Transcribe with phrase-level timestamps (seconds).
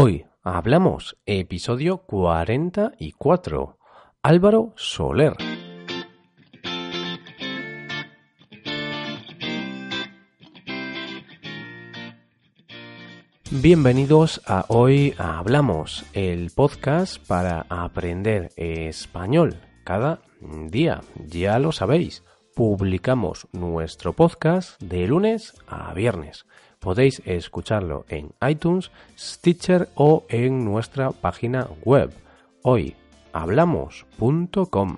[0.00, 3.78] Hoy hablamos episodio 44.
[4.22, 5.32] Álvaro Soler.
[13.50, 21.00] Bienvenidos a Hoy Hablamos, el podcast para aprender español cada día.
[21.26, 22.22] Ya lo sabéis,
[22.58, 26.44] publicamos nuestro podcast de lunes a viernes.
[26.80, 32.10] Podéis escucharlo en iTunes, Stitcher o en nuestra página web
[32.62, 34.96] hoyhablamos.com.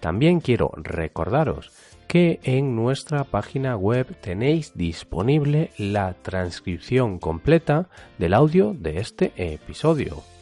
[0.00, 1.72] También quiero recordaros
[2.06, 10.33] que en nuestra página web tenéis disponible la transcripción completa del audio de este episodio.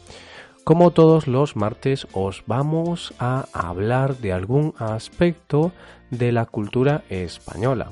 [0.63, 5.73] Como todos los martes os vamos a hablar de algún aspecto
[6.09, 7.91] de la cultura española.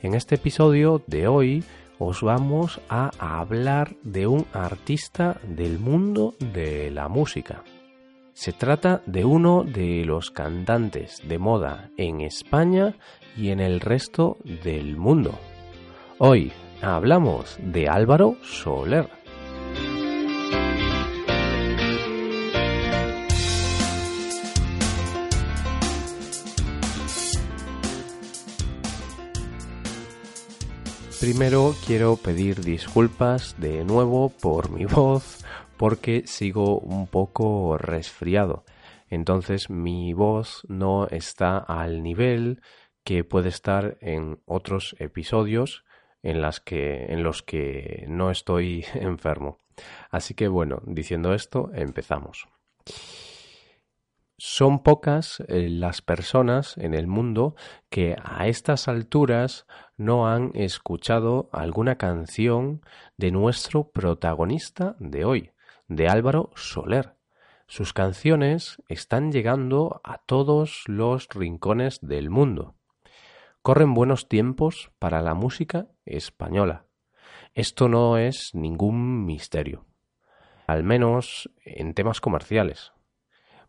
[0.00, 1.64] En este episodio de hoy
[1.98, 7.62] os vamos a hablar de un artista del mundo de la música.
[8.32, 12.94] Se trata de uno de los cantantes de moda en España
[13.36, 15.38] y en el resto del mundo.
[16.16, 19.17] Hoy hablamos de Álvaro Soler.
[31.28, 35.44] Primero quiero pedir disculpas de nuevo por mi voz
[35.76, 38.64] porque sigo un poco resfriado.
[39.10, 42.62] Entonces mi voz no está al nivel
[43.04, 45.84] que puede estar en otros episodios
[46.22, 49.58] en, los que no estoy enfermo.
[50.10, 52.48] Así que bueno, diciendo esto, empezamos.
[54.40, 57.56] Son pocas eh, las personas en el mundo
[57.90, 62.80] que a estas alturas no han escuchado alguna canción
[63.16, 65.50] de nuestro protagonista de hoy,
[65.88, 67.16] de Álvaro Soler.
[67.66, 72.76] Sus canciones están llegando a todos los rincones del mundo.
[73.62, 76.86] Corren buenos tiempos para la música española.
[77.54, 79.84] Esto no es ningún misterio,
[80.68, 82.92] al menos en temas comerciales.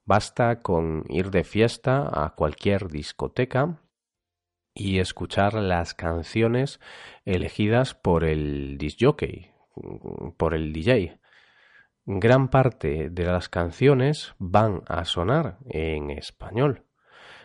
[0.09, 3.79] Basta con ir de fiesta a cualquier discoteca
[4.73, 6.79] y escuchar las canciones
[7.25, 9.51] elegidas por el disjockey,
[10.35, 11.19] por el DJ.
[12.05, 16.85] Gran parte de las canciones van a sonar en español.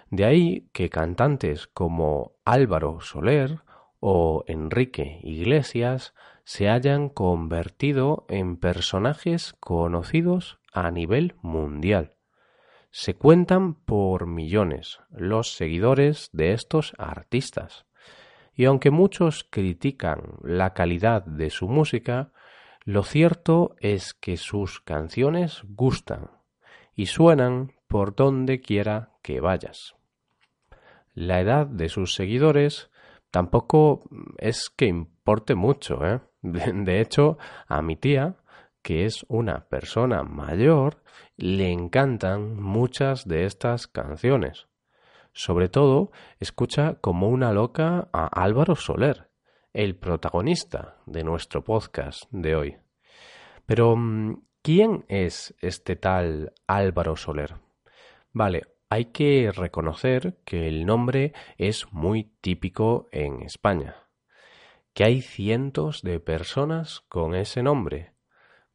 [0.08, 3.58] De ahí que cantantes como Álvaro Soler
[4.00, 6.14] o Enrique Iglesias
[6.44, 12.14] se hayan convertido en personajes conocidos a nivel mundial.
[12.96, 17.86] Se cuentan por millones los seguidores de estos artistas.
[18.54, 22.30] Y aunque muchos critican la calidad de su música,
[22.84, 26.30] lo cierto es que sus canciones gustan
[26.94, 29.96] y suenan por donde quiera que vayas.
[31.14, 32.92] La edad de sus seguidores
[33.32, 34.04] tampoco
[34.38, 36.06] es que importe mucho.
[36.06, 36.20] ¿eh?
[36.42, 38.36] De hecho, a mi tía
[38.84, 41.02] que es una persona mayor,
[41.38, 44.68] le encantan muchas de estas canciones.
[45.32, 49.30] Sobre todo, escucha como una loca a Álvaro Soler,
[49.72, 52.76] el protagonista de nuestro podcast de hoy.
[53.64, 57.54] Pero, mm, ¿quién es este tal Álvaro Soler?
[58.32, 63.96] Vale, hay que reconocer que el nombre es muy típico en España,
[64.92, 68.13] que hay cientos de personas con ese nombre,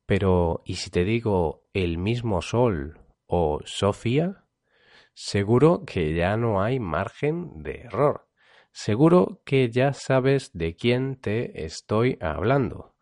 [0.09, 4.43] pero, ¿y si te digo el mismo Sol o Sofía?
[5.13, 8.27] Seguro que ya no hay margen de error.
[8.71, 12.95] Seguro que ya sabes de quién te estoy hablando.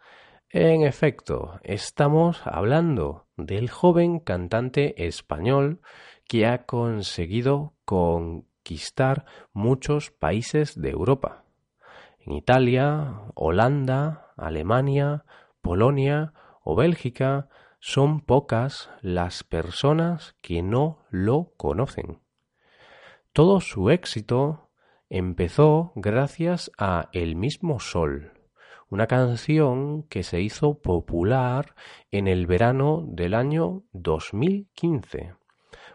[0.50, 5.80] En efecto, estamos hablando del joven cantante español
[6.28, 11.46] que ha conseguido conquistar muchos países de Europa.
[12.20, 15.24] En Italia, Holanda, Alemania,
[15.62, 16.34] Polonia
[16.70, 17.48] o Bélgica
[17.80, 22.20] son pocas las personas que no lo conocen.
[23.32, 24.70] Todo su éxito
[25.08, 28.34] empezó gracias a El mismo Sol,
[28.90, 31.74] una canción que se hizo popular
[32.12, 35.36] en el verano del año 2015.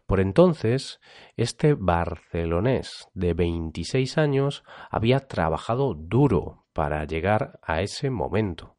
[0.06, 1.00] Por entonces,
[1.36, 8.78] este barcelonés de 26 años había trabajado duro para llegar a ese momento.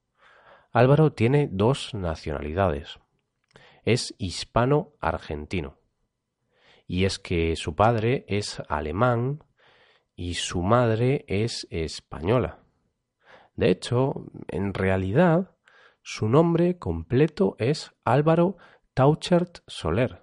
[0.73, 2.99] Álvaro tiene dos nacionalidades.
[3.83, 5.77] Es hispano-argentino.
[6.87, 9.43] Y es que su padre es alemán
[10.15, 12.59] y su madre es española.
[13.55, 15.51] De hecho, en realidad,
[16.05, 18.57] Su nombre completo es Álvaro
[18.93, 20.21] Tauchert Soler.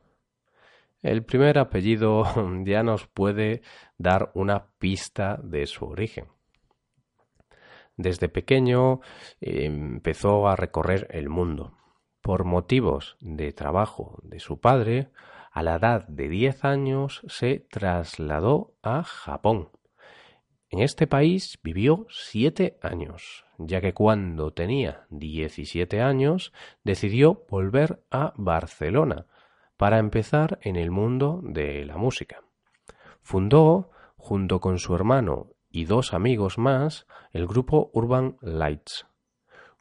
[1.00, 2.24] El primer apellido
[2.66, 3.62] ya nos puede
[3.96, 6.26] dar una pista de su origen.
[8.00, 9.00] Desde pequeño
[9.42, 11.76] empezó a recorrer el mundo.
[12.22, 15.10] Por motivos de trabajo de su padre,
[15.52, 19.68] a la edad de 10 años se trasladó a Japón.
[20.70, 28.32] En este país vivió siete años, ya que cuando tenía 17 años decidió volver a
[28.36, 29.26] Barcelona
[29.76, 32.40] para empezar en el mundo de la música.
[33.20, 39.06] Fundó, junto con su hermano y dos amigos más, el grupo Urban Lights,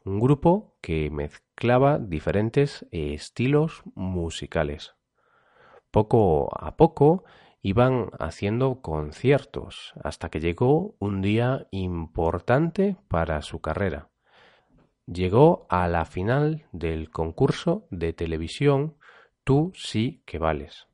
[0.04, 4.94] un grupo que mezclaba diferentes estilos musicales.
[5.90, 7.24] Poco a poco
[7.62, 14.08] iban haciendo conciertos hasta que llegó un día importante para su carrera.
[15.06, 18.96] Llegó a la final del concurso de televisión
[19.44, 20.86] Tú sí que vales.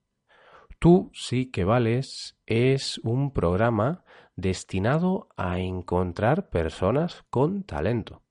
[0.79, 4.05] Tú sí que vales es un programa
[4.37, 8.23] destinado a encontrar personas con talento.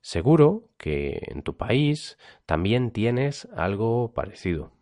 [0.00, 4.72] Seguro que en tu país también tienes algo parecido.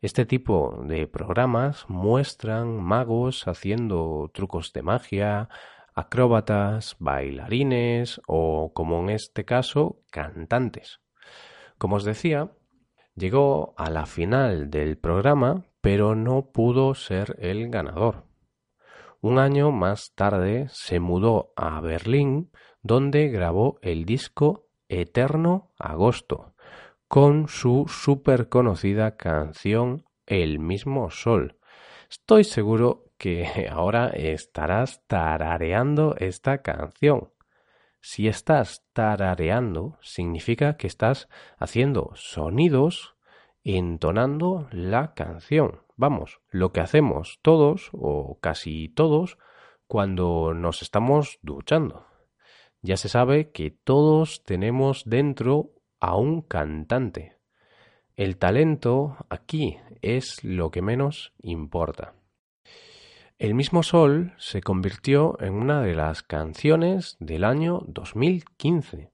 [0.00, 5.48] Este tipo de programas muestran magos haciendo trucos de magia,
[5.94, 11.00] acróbatas, bailarines o, como en este caso, cantantes.
[11.78, 12.52] Como os decía,
[13.16, 18.27] llegó a la final del programa, pero no pudo ser el ganador.
[19.20, 26.54] Un año más tarde se mudó a Berlín, donde grabó el disco Eterno Agosto,
[27.08, 31.58] con su súper conocida canción El mismo sol.
[32.08, 37.32] Estoy seguro que ahora estarás tarareando esta canción.
[38.00, 41.28] Si estás tarareando, significa que estás
[41.58, 43.16] haciendo sonidos
[43.64, 45.87] entonando la canción.
[45.98, 49.36] Vamos, lo que hacemos todos o casi todos
[49.88, 52.06] cuando nos estamos duchando.
[52.82, 57.36] Ya se sabe que todos tenemos dentro a un cantante.
[58.14, 62.14] El talento aquí es lo que menos importa.
[63.36, 69.10] El mismo Sol se convirtió en una de las canciones del año 2015.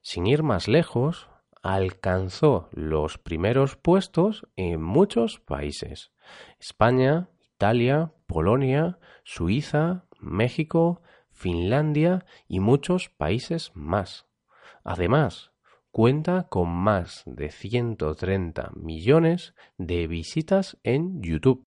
[0.00, 1.28] Sin ir más lejos,
[1.62, 6.12] alcanzó los primeros puestos en muchos países.
[6.58, 14.26] España, Italia, Polonia, Suiza, México, Finlandia y muchos países más.
[14.84, 15.52] Además,
[15.90, 21.64] cuenta con más de 130 millones de visitas en YouTube.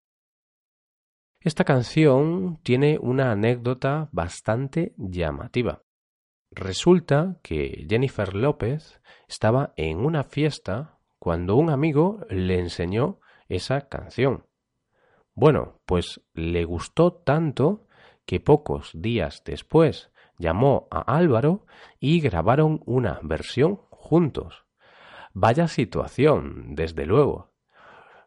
[1.40, 5.82] Esta canción tiene una anécdota bastante llamativa.
[6.54, 14.44] Resulta que Jennifer López estaba en una fiesta cuando un amigo le enseñó esa canción.
[15.34, 17.86] Bueno, pues le gustó tanto
[18.26, 21.64] que pocos días después llamó a Álvaro
[21.98, 24.66] y grabaron una versión juntos.
[25.32, 27.52] Vaya situación, desde luego.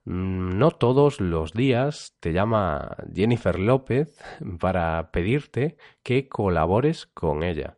[0.06, 4.20] Mm, no todos los días te llama Jennifer López
[4.60, 7.78] para pedirte que colabores con ella.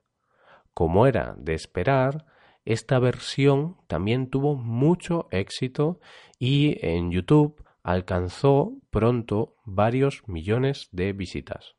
[0.77, 2.27] Como era de esperar,
[2.63, 5.99] esta versión también tuvo mucho éxito
[6.37, 11.77] y en YouTube alcanzó pronto varios millones de visitas.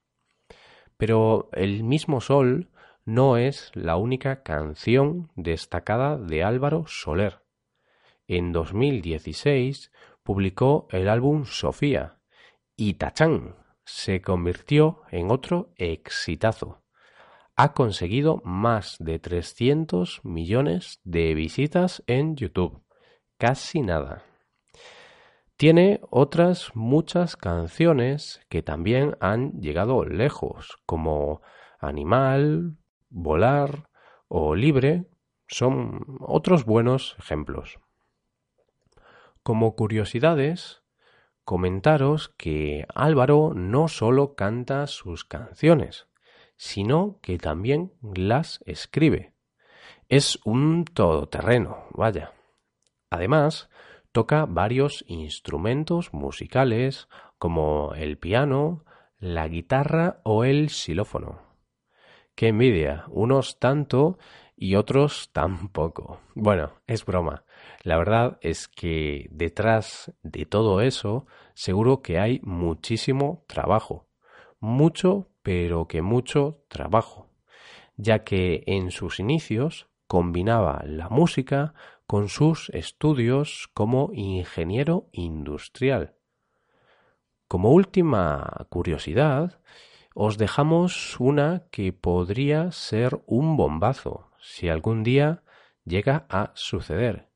[0.96, 2.72] Pero El mismo Sol
[3.04, 7.44] no es la única canción destacada de Álvaro Soler.
[8.26, 9.92] En 2016
[10.24, 12.18] publicó el álbum Sofía
[12.74, 16.82] y Tachán se convirtió en otro exitazo.
[17.60, 22.84] Ha conseguido más de 300 millones de visitas en YouTube.
[23.36, 24.22] Casi nada.
[25.56, 31.42] Tiene otras muchas canciones que también han llegado lejos, como
[31.80, 32.76] Animal,
[33.10, 33.88] volar
[34.28, 35.08] o libre
[35.48, 37.80] son otros buenos ejemplos.
[39.42, 40.84] Como curiosidades,
[41.42, 46.07] comentaros que Álvaro no solo canta sus canciones,
[46.58, 49.32] sino que también las escribe.
[50.10, 52.32] Es un todoterreno, vaya.
[53.08, 53.70] Además,
[54.12, 58.84] toca varios instrumentos musicales como el piano,
[59.18, 61.40] la guitarra o el xilófono.
[62.34, 64.18] Qué envidia, unos tanto
[64.56, 66.20] y otros tan poco.
[66.34, 67.44] Bueno, es broma.
[67.82, 74.08] La verdad es que detrás de todo eso seguro que hay muchísimo trabajo.
[74.60, 77.30] Mucho, pero que mucho trabajo.
[77.96, 81.72] Ya que en sus inicios combinaba la música
[82.06, 86.16] con sus estudios como ingeniero industrial.
[87.46, 89.58] Como última curiosidad,
[90.14, 95.44] os dejamos una que podría ser un bombazo si algún día
[95.86, 97.30] llega a suceder.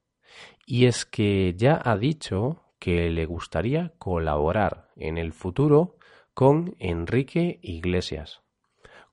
[0.67, 5.97] Y es que ya ha dicho que le gustaría colaborar en el futuro
[6.35, 8.43] con Enrique Iglesias.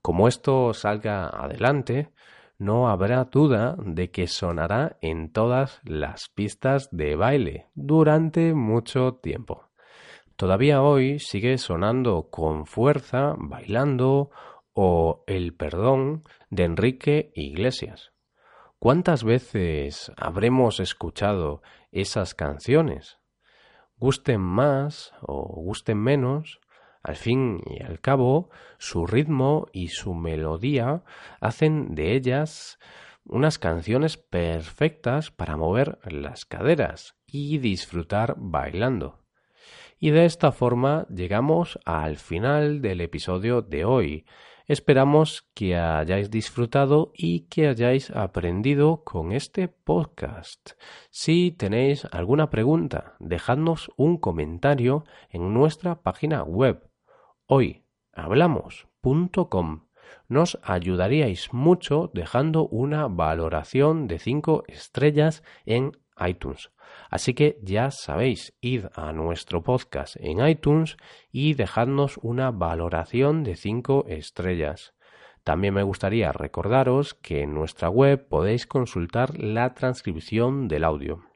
[0.02, 2.10] Como esto salga adelante,
[2.58, 9.70] no habrá duda de que sonará en todas las pistas de baile durante mucho tiempo.
[10.36, 14.30] Todavía hoy sigue sonando con fuerza, bailando
[14.72, 18.12] o El perdón de Enrique Iglesias.
[18.78, 21.60] ¿Cuántas veces habremos escuchado
[21.92, 23.18] esas canciones?
[23.96, 26.60] Gusten más o gusten menos,
[27.02, 31.02] al fin y al cabo, su ritmo y su melodía
[31.40, 32.78] hacen de ellas
[33.24, 39.18] unas canciones perfectas para mover las caderas y disfrutar bailando.
[39.98, 44.24] Y de esta forma llegamos al final del episodio de hoy.
[44.66, 50.72] Esperamos que hayáis disfrutado y que hayáis aprendido con este podcast.
[51.10, 56.89] Si tenéis alguna pregunta, dejadnos un comentario en nuestra página web
[57.50, 59.86] hoyhablamos.com.
[60.28, 65.90] Nos ayudaríais mucho dejando una valoración de 5 estrellas en
[66.24, 66.70] iTunes.
[67.08, 70.96] Así que ya sabéis, id a nuestro podcast en iTunes
[71.32, 74.94] y dejadnos una valoración de 5 estrellas.
[75.42, 81.29] También me gustaría recordaros que en nuestra web podéis consultar la transcripción del audio.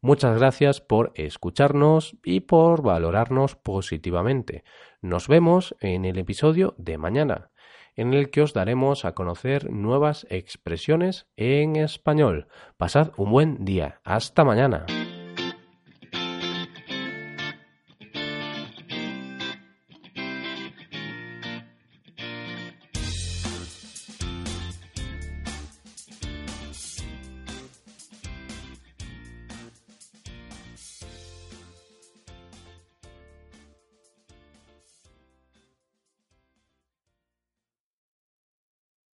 [0.00, 4.64] Muchas gracias por escucharnos y por valorarnos positivamente.
[5.00, 7.50] Nos vemos en el episodio de mañana
[7.96, 12.46] en el que os daremos a conocer nuevas expresiones en español.
[12.76, 14.00] Pasad un buen día.
[14.04, 14.84] Hasta mañana.